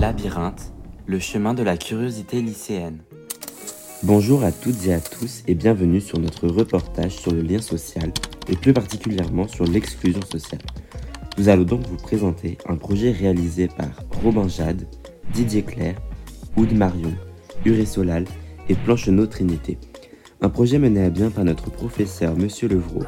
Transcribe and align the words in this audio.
Labyrinthe, 0.00 0.72
le 1.06 1.18
chemin 1.18 1.52
de 1.54 1.62
la 1.62 1.76
curiosité 1.76 2.40
lycéenne. 2.40 3.02
Bonjour 4.02 4.44
à 4.44 4.50
toutes 4.50 4.86
et 4.86 4.94
à 4.94 5.00
tous 5.00 5.42
et 5.46 5.54
bienvenue 5.54 6.00
sur 6.00 6.18
notre 6.18 6.48
reportage 6.48 7.16
sur 7.16 7.32
le 7.32 7.42
lien 7.42 7.60
social 7.60 8.10
et 8.48 8.56
plus 8.56 8.72
particulièrement 8.72 9.46
sur 9.46 9.64
l'exclusion 9.66 10.22
sociale. 10.22 10.62
Nous 11.36 11.50
allons 11.50 11.64
donc 11.64 11.86
vous 11.86 11.98
présenter 11.98 12.56
un 12.66 12.76
projet 12.76 13.12
réalisé 13.12 13.68
par 13.68 13.90
Robin 14.22 14.48
Jade, 14.48 14.86
Didier 15.34 15.62
Claire, 15.62 15.96
Oud 16.56 16.72
Marion, 16.72 17.12
Uré 17.66 17.84
Solal 17.84 18.24
et 18.70 18.74
Plancheneau 18.74 19.26
Trinité. 19.26 19.76
Un 20.40 20.48
projet 20.48 20.78
mené 20.78 21.04
à 21.04 21.10
bien 21.10 21.30
par 21.30 21.44
notre 21.44 21.70
professeur 21.70 22.34
Monsieur 22.34 22.68
Levrault. 22.68 23.04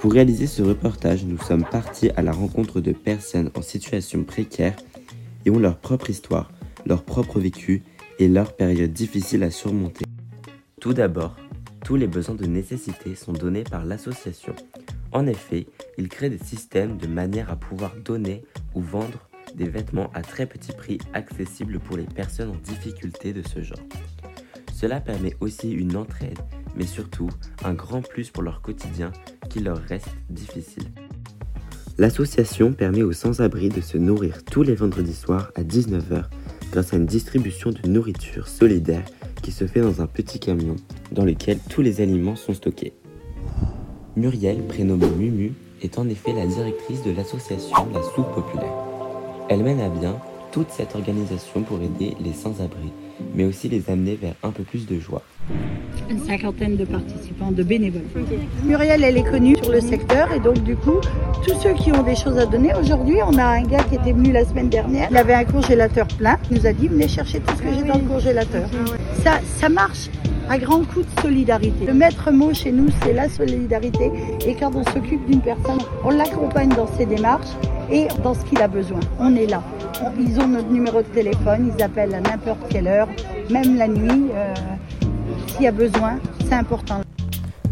Pour 0.00 0.12
réaliser 0.12 0.48
ce 0.48 0.60
reportage, 0.60 1.24
nous 1.24 1.38
sommes 1.38 1.64
partis 1.64 2.10
à 2.16 2.22
la 2.22 2.32
rencontre 2.32 2.80
de 2.80 2.90
personnes 2.90 3.52
en 3.54 3.62
situation 3.62 4.24
précaire 4.24 4.74
et 5.44 5.50
ont 5.50 5.60
leur 5.60 5.78
propre 5.78 6.10
histoire, 6.10 6.50
leur 6.84 7.04
propre 7.04 7.38
vécu 7.38 7.84
et 8.18 8.26
leur 8.26 8.56
période 8.56 8.92
difficile 8.92 9.44
à 9.44 9.52
surmonter. 9.52 10.04
Tout 10.80 10.92
d'abord, 10.92 11.36
tous 11.84 11.94
les 11.94 12.08
besoins 12.08 12.34
de 12.34 12.46
nécessité 12.46 13.14
sont 13.14 13.32
donnés 13.32 13.62
par 13.62 13.84
l'association. 13.84 14.54
En 15.12 15.28
effet, 15.28 15.68
il 15.96 16.08
crée 16.08 16.28
des 16.28 16.44
systèmes 16.44 16.96
de 16.96 17.06
manière 17.06 17.52
à 17.52 17.56
pouvoir 17.56 17.94
donner 18.04 18.42
ou 18.74 18.80
vendre 18.80 19.28
des 19.56 19.68
vêtements 19.68 20.10
à 20.14 20.22
très 20.22 20.46
petit 20.46 20.72
prix 20.72 20.98
accessibles 21.14 21.78
pour 21.80 21.96
les 21.96 22.04
personnes 22.04 22.50
en 22.50 22.70
difficulté 22.70 23.32
de 23.32 23.42
ce 23.42 23.62
genre. 23.62 23.78
Cela 24.74 25.00
permet 25.00 25.34
aussi 25.40 25.72
une 25.72 25.96
entraide, 25.96 26.38
mais 26.76 26.86
surtout 26.86 27.30
un 27.64 27.72
grand 27.72 28.02
plus 28.02 28.30
pour 28.30 28.42
leur 28.42 28.60
quotidien 28.60 29.10
qui 29.48 29.60
leur 29.60 29.78
reste 29.78 30.10
difficile. 30.28 30.84
L'association 31.98 32.74
permet 32.74 33.02
aux 33.02 33.14
sans-abri 33.14 33.70
de 33.70 33.80
se 33.80 33.96
nourrir 33.96 34.44
tous 34.44 34.62
les 34.62 34.74
vendredis 34.74 35.14
soirs 35.14 35.50
à 35.54 35.62
19h 35.62 36.24
grâce 36.70 36.92
à 36.92 36.96
une 36.96 37.06
distribution 37.06 37.70
de 37.70 37.88
nourriture 37.88 38.48
solidaire 38.48 39.04
qui 39.42 39.50
se 39.50 39.66
fait 39.66 39.80
dans 39.80 40.02
un 40.02 40.06
petit 40.06 40.38
camion 40.38 40.76
dans 41.12 41.24
lequel 41.24 41.58
tous 41.70 41.80
les 41.80 42.02
aliments 42.02 42.36
sont 42.36 42.52
stockés. 42.52 42.92
Muriel, 44.14 44.62
prénommée 44.66 45.08
Mumu, 45.08 45.52
est 45.82 45.98
en 45.98 46.08
effet 46.08 46.32
la 46.34 46.46
directrice 46.46 47.02
de 47.02 47.12
l'association 47.12 47.88
La 47.94 48.02
Soupe 48.02 48.34
Populaire. 48.34 48.95
Elle 49.48 49.62
mène 49.62 49.80
à 49.80 49.88
bien 49.88 50.16
toute 50.50 50.70
cette 50.70 50.96
organisation 50.96 51.62
pour 51.62 51.80
aider 51.80 52.16
les 52.20 52.32
sans-abri, 52.32 52.90
mais 53.34 53.44
aussi 53.44 53.68
les 53.68 53.88
amener 53.88 54.16
vers 54.16 54.34
un 54.42 54.50
peu 54.50 54.64
plus 54.64 54.86
de 54.86 54.98
joie. 54.98 55.22
Une 56.10 56.18
cinquantaine 56.18 56.76
de 56.76 56.84
participants, 56.84 57.52
de 57.52 57.62
bénévoles. 57.62 58.02
Muriel, 58.64 59.04
elle 59.04 59.16
est 59.16 59.22
connue 59.22 59.54
sur 59.62 59.70
le 59.70 59.80
secteur 59.80 60.32
et 60.32 60.40
donc 60.40 60.60
du 60.64 60.74
coup, 60.74 61.00
tous 61.46 61.54
ceux 61.60 61.74
qui 61.74 61.92
ont 61.92 62.02
des 62.02 62.16
choses 62.16 62.38
à 62.38 62.46
donner, 62.46 62.72
aujourd'hui, 62.74 63.18
on 63.24 63.38
a 63.38 63.44
un 63.44 63.62
gars 63.62 63.84
qui 63.84 63.94
était 63.94 64.12
venu 64.12 64.32
la 64.32 64.44
semaine 64.44 64.68
dernière, 64.68 65.08
il 65.10 65.16
avait 65.16 65.34
un 65.34 65.44
congélateur 65.44 66.08
plein, 66.08 66.38
il 66.50 66.58
nous 66.58 66.66
a 66.66 66.72
dit 66.72 66.88
venez 66.88 67.06
chercher 67.06 67.38
tout 67.38 67.54
ce 67.56 67.62
que 67.62 67.72
j'ai 67.72 67.84
dans 67.84 67.98
le 67.98 68.04
congélateur. 68.04 68.68
Ça, 69.22 69.38
ça 69.58 69.68
marche 69.68 70.10
à 70.48 70.58
grand 70.58 70.84
coup 70.86 71.02
de 71.02 71.20
solidarité. 71.20 71.86
Le 71.86 71.94
maître 71.94 72.32
mot 72.32 72.52
chez 72.52 72.72
nous, 72.72 72.88
c'est 73.02 73.12
la 73.12 73.28
solidarité 73.28 74.10
et 74.44 74.54
quand 74.54 74.74
on 74.74 74.84
s'occupe 74.84 75.24
d'une 75.26 75.40
personne, 75.40 75.78
on 76.04 76.10
l'accompagne 76.10 76.70
dans 76.70 76.88
ses 76.96 77.06
démarches 77.06 77.54
et 77.90 78.08
dans 78.22 78.34
ce 78.34 78.44
qu'il 78.44 78.60
a 78.60 78.68
besoin. 78.68 79.00
On 79.18 79.34
est 79.36 79.46
là. 79.46 79.62
Ils 80.18 80.38
ont 80.40 80.48
notre 80.48 80.68
numéro 80.68 80.98
de 81.02 81.08
téléphone, 81.08 81.72
ils 81.76 81.82
appellent 81.82 82.14
à 82.14 82.20
n'importe 82.20 82.60
quelle 82.68 82.88
heure, 82.88 83.08
même 83.50 83.76
la 83.76 83.88
nuit. 83.88 84.30
Euh, 84.34 84.54
S'il 85.48 85.62
y 85.62 85.66
a 85.66 85.72
besoin, 85.72 86.18
c'est 86.46 86.54
important. 86.54 87.00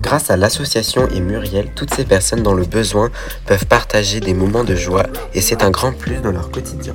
Grâce 0.00 0.30
à 0.30 0.36
l'association 0.36 1.08
et 1.08 1.20
Muriel, 1.20 1.70
toutes 1.74 1.92
ces 1.94 2.04
personnes 2.04 2.42
dans 2.42 2.54
le 2.54 2.64
besoin 2.64 3.10
peuvent 3.46 3.66
partager 3.66 4.20
des 4.20 4.34
moments 4.34 4.64
de 4.64 4.74
joie 4.74 5.04
et 5.34 5.40
c'est 5.40 5.62
un 5.62 5.70
grand 5.70 5.92
plus 5.92 6.16
dans 6.16 6.30
leur 6.30 6.50
quotidien. 6.50 6.94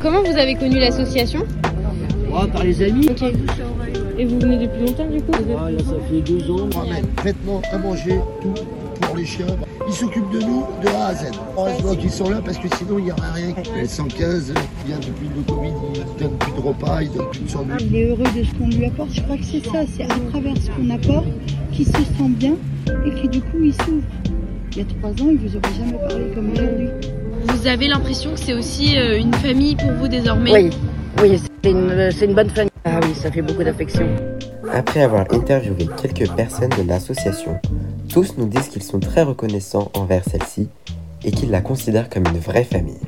Comment 0.00 0.22
vous 0.22 0.36
avez 0.36 0.54
connu 0.54 0.78
l'association? 0.78 1.44
Oh, 2.32 2.46
par 2.52 2.62
les 2.62 2.82
amis. 2.82 3.08
Et 4.18 4.24
vous 4.24 4.38
venez 4.38 4.66
depuis 4.66 4.86
longtemps 4.86 5.06
du 5.08 5.22
coup? 5.22 5.32
Ah, 5.58 5.70
là, 5.70 5.78
ça 5.78 5.94
fait 6.10 6.20
deux 6.20 6.50
ans. 6.50 6.68
ramène 6.74 7.06
vêtements 7.24 7.62
à 7.72 7.78
manger, 7.78 8.20
tout 8.42 8.54
pour 9.00 9.16
les 9.16 9.24
chiens. 9.24 9.46
Ils 9.88 9.94
s'occupent 9.94 10.30
de 10.30 10.40
nous 10.40 10.66
de 10.82 10.88
A 10.88 11.06
à 11.06 11.14
Z. 11.14 11.30
Voit 11.80 11.96
qu'ils 11.96 12.10
sont 12.10 12.28
là 12.28 12.40
parce 12.44 12.58
que 12.58 12.68
sinon 12.76 12.98
il 12.98 13.06
n'y 13.06 13.12
aurait 13.12 13.32
rien. 13.34 13.54
Les 13.74 13.86
115, 13.86 14.52
bien 14.84 14.96
depuis 14.96 15.28
le 15.34 15.42
Covid, 15.42 15.70
ils 15.94 16.00
ne 16.00 16.18
donnent 16.18 16.38
plus 16.38 16.52
de 16.52 16.60
repas, 16.60 17.02
ils 17.02 17.10
ne 17.10 17.16
donnent 17.16 17.30
plus 17.30 17.40
de 17.40 17.48
sandwich. 17.48 17.80
Il 17.80 17.96
est 17.96 18.08
heureux 18.10 18.24
de 18.36 18.44
ce 18.44 18.54
qu'on 18.54 18.68
lui 18.68 18.84
apporte. 18.84 19.14
Je 19.14 19.22
crois 19.22 19.36
que 19.38 19.44
c'est 19.44 19.64
ça, 19.64 19.80
c'est 19.96 20.04
à 20.04 20.30
travers 20.30 20.54
ce 20.58 20.70
qu'on 20.70 20.90
apporte 20.90 21.26
qu'il 21.72 21.86
se 21.86 21.92
sent 21.92 22.28
bien 22.28 22.52
et 23.06 23.14
qui 23.14 23.28
du 23.28 23.40
coup 23.40 23.62
il 23.62 23.72
s'ouvre. 23.72 24.02
Il 24.72 24.78
y 24.78 24.80
a 24.82 24.84
trois 25.00 25.10
ans, 25.10 25.30
il 25.30 25.38
vous 25.38 25.56
aurait 25.56 25.74
jamais 25.74 25.98
parlé 26.06 26.26
comme 26.34 26.52
aujourd'hui. 26.52 26.88
Vous 27.48 27.66
avez 27.66 27.88
l'impression 27.88 28.32
que 28.32 28.40
c'est 28.40 28.52
aussi 28.52 28.98
euh, 28.98 29.18
une 29.18 29.32
famille 29.34 29.74
pour 29.74 29.90
vous 29.92 30.08
désormais? 30.08 30.52
Oui, 30.52 30.70
oui, 31.22 31.40
c'est 31.64 31.70
une, 31.70 32.10
c'est 32.12 32.26
une 32.26 32.34
bonne 32.34 32.50
famille. 32.50 32.70
Ah 32.84 33.00
oui, 33.02 33.14
ça 33.14 33.30
fait 33.30 33.42
beaucoup 33.42 33.64
d'affection. 33.64 34.06
Après 34.72 35.02
avoir 35.02 35.24
interviewé 35.32 35.88
quelques 36.00 36.30
personnes 36.36 36.70
de 36.70 36.86
l'association, 36.86 37.58
tous 38.18 38.36
nous 38.36 38.48
disent 38.48 38.66
qu'ils 38.66 38.82
sont 38.82 38.98
très 38.98 39.22
reconnaissants 39.22 39.92
envers 39.94 40.24
celle-ci 40.24 40.68
et 41.22 41.30
qu'ils 41.30 41.52
la 41.52 41.60
considèrent 41.60 42.10
comme 42.10 42.26
une 42.26 42.40
vraie 42.40 42.64
famille. 42.64 42.98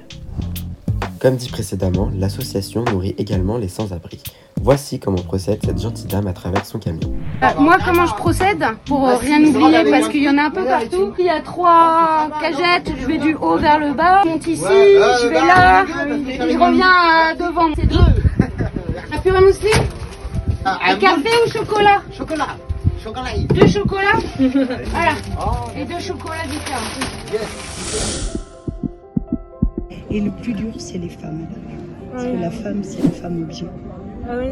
Comme 1.19 1.35
dit 1.35 1.49
précédemment, 1.49 2.13
l'association 2.15 2.85
nourrit 2.85 3.17
également 3.19 3.59
les 3.59 3.67
sans-abri. 3.67 4.23
Voici 4.63 5.01
comment 5.01 5.21
procède 5.21 5.59
cette 5.65 5.81
gentille 5.81 6.07
dame 6.07 6.29
à 6.29 6.33
travers 6.33 6.65
son 6.65 6.79
camion. 6.79 7.13
Bah, 7.41 7.55
moi, 7.59 7.79
comment 7.85 8.07
je 8.07 8.15
procède 8.15 8.65
Pour 8.87 9.09
euh, 9.09 9.17
rien 9.17 9.43
oublier, 9.43 9.91
parce 9.91 10.09
qu'il 10.09 10.23
y 10.23 10.29
en 10.29 10.39
a 10.39 10.43
un 10.43 10.51
peu 10.51 10.65
partout. 10.65 11.13
Il 11.19 11.25
y 11.25 11.29
a 11.29 11.41
trois 11.41 12.31
cagettes, 12.41 12.93
je 12.97 13.07
vais 13.09 13.19
du 13.19 13.35
haut 13.35 13.57
vers 13.57 13.81
le 13.81 13.93
bas. 13.93 14.23
Je 14.23 14.29
monte 14.29 14.47
ici, 14.47 14.63
je 14.63 15.27
vais 15.27 15.35
là, 15.35 15.87
je 15.89 16.57
reviens 16.57 16.87
euh, 16.87 17.49
devant. 17.49 17.75
C'est 17.75 17.87
deux. 17.87 17.99
Un 19.13 19.19
purée 19.19 19.41
mousseline 19.41 19.83
Un 20.65 20.95
café 20.95 21.31
ou 21.45 21.51
chocolat 21.51 22.01
Chocolat, 22.17 22.57
chocolat. 23.03 23.31
Deux 23.55 23.67
chocolats 23.67 24.19
Voilà. 24.39 25.13
Et 25.77 25.85
deux 25.85 26.01
chocolats 26.01 26.47
différents. 26.49 26.81
Et 30.11 30.21
le 30.21 30.31
plus 30.31 30.53
dur, 30.53 30.73
c'est 30.79 30.99
les 30.99 31.09
femmes. 31.09 31.47
Parce 32.13 32.25
que 32.25 32.41
la 32.41 32.51
femme, 32.51 32.83
c'est 32.83 33.03
la 33.03 33.11
femme 33.11 33.43
objet. 33.43 33.67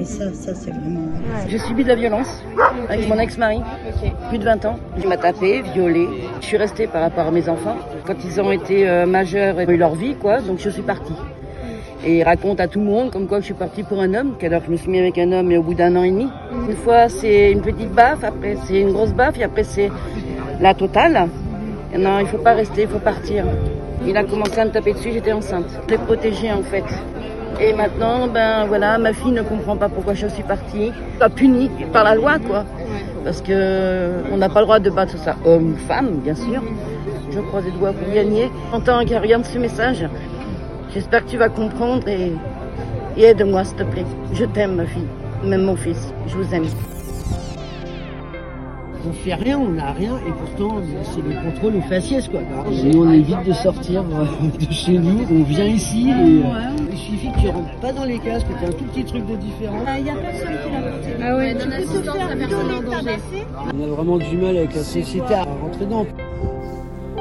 Et 0.01 0.05
ça, 0.05 0.33
ça 0.33 0.55
c'est 0.55 0.71
vraiment. 0.71 1.07
Je 1.49 1.57
subis 1.59 1.85
de 1.85 1.89
la 1.89 1.95
violence 1.95 2.43
avec 2.89 3.09
mon 3.09 3.19
ex-mari, 3.19 3.61
plus 4.29 4.39
de 4.39 4.45
20 4.45 4.65
ans. 4.65 4.79
Il 4.99 5.09
m'a 5.09 5.17
tapé, 5.17 5.63
violé. 5.75 6.09
Je 6.41 6.47
suis 6.47 6.57
restée 6.57 6.87
par 6.87 7.03
rapport 7.03 7.27
à 7.27 7.31
mes 7.31 7.49
enfants. 7.49 7.77
Quand 8.07 8.17
ils 8.25 8.41
ont 8.41 8.51
été 8.51 8.89
euh, 8.89 9.07
majeurs 9.07 9.61
et 9.61 9.67
ont 9.67 9.71
eu 9.71 9.77
leur 9.77 9.95
vie, 9.95 10.15
quoi, 10.15 10.41
donc 10.41 10.59
je 10.59 10.71
suis 10.71 10.83
partie. 10.83 11.13
Et 12.05 12.19
il 12.19 12.23
raconte 12.23 12.61
à 12.61 12.69
tout 12.69 12.79
le 12.79 12.87
monde 12.87 13.11
comme 13.11 13.27
quoi 13.27 13.41
je 13.41 13.47
suis 13.47 13.55
partie 13.55 13.83
pour 13.83 14.01
un 14.01 14.15
homme, 14.15 14.35
qu'alors 14.39 14.61
que 14.61 14.67
je 14.67 14.73
me 14.73 14.77
suis 14.77 14.91
mis 14.91 14.99
avec 14.99 15.19
un 15.19 15.33
homme 15.33 15.51
et 15.51 15.59
au 15.59 15.63
bout 15.63 15.75
d'un 15.75 15.97
an 15.97 16.03
et 16.05 16.11
demi. 16.11 16.29
Une 16.69 16.77
fois 16.77 17.09
c'est 17.09 17.51
une 17.51 17.61
petite 17.61 17.93
baffe, 17.93 18.23
après 18.23 18.57
c'est 18.65 18.81
une 18.81 18.93
grosse 18.93 19.13
baffe 19.13 19.39
et 19.39 19.43
après 19.43 19.65
c'est 19.65 19.91
la 20.61 20.75
totale. 20.75 21.29
Non, 21.97 22.19
il 22.21 22.27
faut 22.27 22.39
pas 22.39 22.53
rester, 22.55 22.83
il 22.83 22.89
faut 22.89 22.99
partir. 22.99 23.45
Il 24.07 24.17
a 24.17 24.23
commencé 24.25 24.61
à 24.61 24.65
me 24.65 24.71
taper 24.71 24.93
dessus, 24.93 25.11
j'étais 25.13 25.33
enceinte. 25.33 25.67
Je 25.87 25.95
l'ai 25.95 25.99
protégée 25.99 26.53
en 26.53 26.63
fait. 26.63 26.85
Et 27.61 27.73
maintenant, 27.73 28.29
ben 28.29 28.67
voilà, 28.67 28.99
ma 28.99 29.13
fille 29.13 29.33
ne 29.33 29.43
comprend 29.43 29.77
pas 29.77 29.89
pourquoi 29.89 30.15
je 30.15 30.29
suis 30.29 30.45
partie. 30.45 30.93
Pas 31.19 31.29
punie 31.29 31.69
par 31.93 32.05
la 32.05 32.15
loi, 32.15 32.39
quoi. 32.39 32.65
Parce 33.25 33.43
que 33.43 34.11
on 34.33 34.37
n'a 34.37 34.49
pas 34.49 34.61
le 34.61 34.67
droit 34.67 34.79
de 34.79 34.91
battre 34.91 35.19
ça 35.19 35.35
homme 35.45 35.73
ou 35.73 35.89
femme, 35.89 36.21
bien 36.23 36.37
sûr. 36.37 36.63
Je 37.33 37.41
croise 37.41 37.65
les 37.65 37.73
doigts 37.73 37.93
pour 37.93 38.15
gagner. 38.15 38.51
En 38.73 38.81
tant 38.81 39.05
qu'elle 39.05 39.21
regarde 39.21 39.45
ce 39.45 39.59
message, 39.59 40.07
j'espère 40.93 41.25
que 41.25 41.31
tu 41.31 41.37
vas 41.37 41.49
comprendre 41.49 42.07
et, 42.09 42.33
et 43.17 43.23
aide-moi, 43.23 43.65
s'il 43.65 43.77
te 43.77 43.85
plaît. 43.85 44.07
Je 44.33 44.45
t'aime, 44.45 44.77
ma 44.77 44.87
fille. 44.87 45.07
Même 45.45 45.63
mon 45.63 45.77
fils. 45.77 46.13
Je 46.27 46.37
vous 46.37 46.55
aime. 46.55 46.65
On 49.09 49.13
fait 49.13 49.35
rien, 49.35 49.59
on 49.59 49.69
n'a 49.69 49.93
rien, 49.93 50.17
et 50.27 50.33
pourtant, 50.33 50.81
c'est 51.03 51.23
le 51.23 51.41
contrôle 51.43 51.77
aux 51.77 51.89
faciès, 51.89 52.29
quoi. 52.29 52.41
Et 52.71 52.95
on 52.95 53.11
évite 53.11 53.43
de 53.45 53.53
sortir 53.53 54.03
euh, 54.03 54.27
de 54.59 54.73
chez 54.73 54.99
nous, 54.99 55.21
on 55.31 55.45
vient 55.45 55.65
ici, 55.65 56.11
et 56.11 56.13
euh, 56.13 56.43
il 56.91 56.99
suffit 56.99 57.31
que 57.33 57.39
tu 57.41 57.49
rentres 57.49 57.77
pas 57.81 57.93
dans 57.93 58.05
les 58.05 58.19
cases, 58.19 58.43
que 58.43 58.53
tu 58.59 58.65
aies 58.65 58.69
un 58.69 58.73
tout 58.73 58.85
petit 58.85 59.05
truc 59.05 59.25
de 59.25 59.37
différent. 59.37 59.79
Il 59.97 60.05
n'y 60.05 60.11
a 60.11 60.15
personne 60.15 60.57
qui 60.63 60.71
l'a 60.73 60.81
porté. 60.91 61.11
Ah 61.23 61.37
ouais. 61.37 61.57
On 63.73 63.83
a 63.83 63.87
vraiment 63.87 64.19
du 64.19 64.37
mal 64.37 64.57
avec 64.57 64.75
la 64.75 64.83
société 64.83 65.33
à 65.33 65.45
rentrer 65.45 65.87
dedans. 65.87 66.05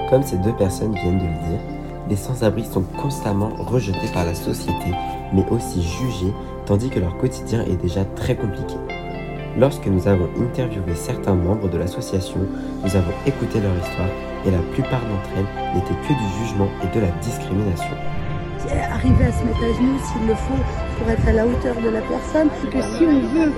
Comme 0.09 0.23
ces 0.23 0.37
deux 0.39 0.53
personnes 0.53 0.93
viennent 0.95 1.19
de 1.19 1.23
le 1.23 1.49
dire, 1.49 1.59
les 2.09 2.15
sans-abri 2.15 2.65
sont 2.65 2.83
constamment 3.01 3.49
rejetés 3.57 4.07
par 4.13 4.25
la 4.25 4.35
société, 4.35 4.91
mais 5.33 5.45
aussi 5.49 5.81
jugés, 5.81 6.33
tandis 6.65 6.89
que 6.89 6.99
leur 6.99 7.17
quotidien 7.17 7.63
est 7.65 7.81
déjà 7.81 8.05
très 8.05 8.35
compliqué. 8.35 8.75
Lorsque 9.57 9.87
nous 9.87 10.07
avons 10.07 10.29
interviewé 10.39 10.95
certains 10.95 11.33
membres 11.33 11.69
de 11.69 11.77
l'association, 11.77 12.39
nous 12.83 12.95
avons 12.95 13.13
écouté 13.25 13.59
leur 13.59 13.75
histoire 13.75 14.09
et 14.45 14.51
la 14.51 14.59
plupart 14.73 15.01
d'entre 15.01 15.29
elles 15.35 15.75
n'étaient 15.75 15.99
que 16.07 16.13
du 16.13 16.45
jugement 16.45 16.67
et 16.83 16.95
de 16.95 17.01
la 17.01 17.11
discrimination. 17.21 17.95
arriver 18.91 19.25
à 19.25 19.31
se 19.31 19.43
mettre 19.43 19.63
à 19.63 19.73
genoux 19.73 19.99
s'il 19.99 20.27
le 20.27 20.35
faut 20.35 20.99
pour 20.99 21.09
être 21.09 21.27
à 21.27 21.33
la 21.33 21.47
hauteur 21.47 21.75
de 21.81 21.89
la 21.89 22.01
personne. 22.01 22.49
Que 22.71 22.81
si 22.81 23.05
on 23.05 23.21
veut 23.33 23.51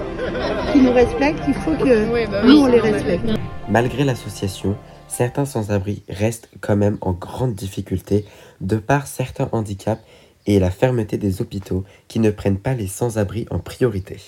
qu'ils 0.71 0.83
nous 0.83 0.93
respectent, 0.93 1.43
il 1.47 1.53
faut 1.55 1.71
que 1.71 2.47
nous 2.47 2.61
on 2.61 2.67
les 2.67 2.79
respecte. 2.79 3.29
Malgré 3.69 4.03
l'association, 4.03 4.75
certains 5.09 5.45
sans-abri 5.45 6.03
restent 6.07 6.49
quand 6.61 6.75
même 6.75 6.97
en 7.01 7.11
grande 7.11 7.55
difficulté 7.55 8.25
de 8.61 8.77
par 8.77 9.07
certains 9.07 9.49
handicaps 9.51 10.01
et 10.45 10.59
la 10.59 10.71
fermeté 10.71 11.17
des 11.17 11.41
hôpitaux 11.41 11.83
qui 12.07 12.19
ne 12.19 12.31
prennent 12.31 12.59
pas 12.59 12.73
les 12.73 12.87
sans-abri 12.87 13.45
en 13.51 13.59
priorité. 13.59 14.19